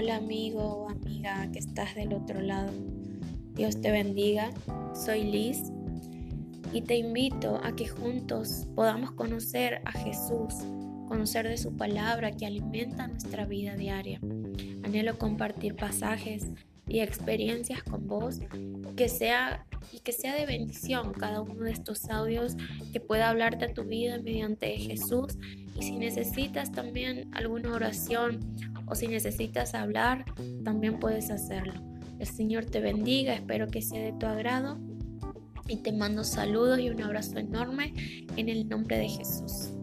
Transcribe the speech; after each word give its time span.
Hola 0.00 0.14
amigo 0.14 0.62
o 0.62 0.90
amiga 0.90 1.50
que 1.52 1.58
estás 1.58 1.96
del 1.96 2.14
otro 2.14 2.40
lado. 2.40 2.70
Dios 3.54 3.80
te 3.80 3.90
bendiga. 3.90 4.52
Soy 4.94 5.24
Liz 5.24 5.72
y 6.72 6.82
te 6.82 6.98
invito 6.98 7.60
a 7.64 7.74
que 7.74 7.88
juntos 7.88 8.68
podamos 8.76 9.10
conocer 9.10 9.82
a 9.84 9.90
Jesús, 9.90 10.54
conocer 11.08 11.48
de 11.48 11.56
su 11.56 11.76
palabra 11.76 12.30
que 12.30 12.46
alimenta 12.46 13.08
nuestra 13.08 13.44
vida 13.44 13.74
diaria. 13.74 14.20
Anhelo 14.84 15.18
compartir 15.18 15.74
pasajes 15.74 16.46
y 16.86 17.00
experiencias 17.00 17.82
con 17.82 18.06
vos 18.06 18.38
que 18.94 19.08
sea 19.08 19.66
y 19.92 19.98
que 19.98 20.12
sea 20.12 20.36
de 20.36 20.46
bendición 20.46 21.12
cada 21.12 21.40
uno 21.40 21.64
de 21.64 21.72
estos 21.72 22.08
audios 22.08 22.56
que 22.92 23.00
pueda 23.00 23.30
hablarte 23.30 23.64
a 23.64 23.74
tu 23.74 23.82
vida 23.82 24.18
mediante 24.22 24.76
Jesús 24.76 25.36
y 25.76 25.82
si 25.82 25.96
necesitas 25.96 26.70
también 26.70 27.28
alguna 27.34 27.72
oración 27.74 28.38
o 28.90 28.94
si 28.94 29.08
necesitas 29.08 29.74
hablar, 29.74 30.24
también 30.64 30.98
puedes 30.98 31.30
hacerlo. 31.30 31.74
El 32.18 32.26
Señor 32.26 32.64
te 32.64 32.80
bendiga, 32.80 33.34
espero 33.34 33.68
que 33.68 33.82
sea 33.82 34.02
de 34.02 34.12
tu 34.12 34.26
agrado 34.26 34.78
y 35.68 35.76
te 35.76 35.92
mando 35.92 36.24
saludos 36.24 36.80
y 36.80 36.90
un 36.90 37.00
abrazo 37.02 37.38
enorme 37.38 37.92
en 38.36 38.48
el 38.48 38.68
nombre 38.68 38.98
de 38.98 39.08
Jesús. 39.08 39.77